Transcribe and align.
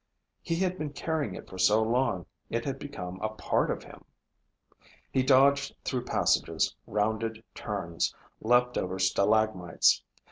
He 0.41 0.55
had 0.55 0.79
been 0.79 0.93
carrying 0.93 1.35
it 1.35 1.47
for 1.47 1.59
so 1.59 1.83
long 1.83 2.25
it 2.49 2.65
had 2.65 2.79
become 2.79 3.19
a 3.21 3.29
part 3.29 3.69
of 3.69 3.83
him. 3.83 4.03
He 5.11 5.21
dodged 5.21 5.75
through 5.83 6.05
passages, 6.05 6.75
rounded 6.87 7.43
turns, 7.53 8.11
leaped 8.41 8.79
over 8.79 8.97
stalagmites. 8.97 10.01